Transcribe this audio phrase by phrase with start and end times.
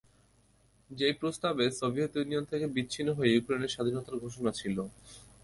[0.89, 4.77] যেই প্রস্তাবে Soviet Union থেকে বিচ্ছিন্ন হয়ে ইউক্রেনের স্বাধীনতার ঘোষণা ছিল।